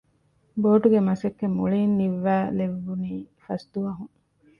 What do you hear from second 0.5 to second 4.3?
ބޯޓުގެ މަސައްކަތް މުޅީން ނިންވައި ލެއްވުނީ ފަސް ދުވަހުން